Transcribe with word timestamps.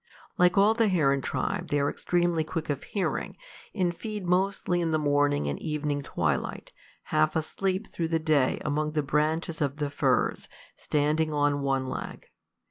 Like 0.35 0.57
all 0.57 0.73
the 0.73 0.87
heron 0.87 1.21
tribe, 1.21 1.67
they 1.67 1.79
are 1.79 1.87
extremely 1.87 2.43
quick 2.43 2.71
of 2.71 2.81
hearing, 2.85 3.37
and 3.75 3.95
feed 3.95 4.25
mostly 4.25 4.81
in 4.81 4.89
the 4.89 4.97
morning 4.97 5.45
and 5.47 5.59
evening 5.61 6.01
twilight, 6.01 6.73
half 7.03 7.35
asleep 7.35 7.85
through 7.85 8.07
the 8.07 8.17
day 8.17 8.59
among 8.65 8.93
the 8.93 9.03
branches 9.03 9.61
of 9.61 9.77
the 9.77 9.91
firs, 9.91 10.49
standing 10.75 11.31
on 11.31 11.61
one 11.61 11.85
leg. 11.87 12.25